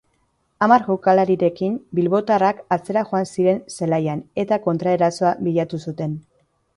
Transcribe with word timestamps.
Hamar 0.67 0.83
jokalarirekin, 0.85 1.75
bilbotarrak 1.99 2.63
atzera 2.77 3.03
joan 3.09 3.29
ziren 3.33 3.59
zelaian 3.75 4.23
eta 4.45 4.59
kontraerasoa 4.65 5.35
bilatu 5.49 5.81
zuten. 5.89 6.17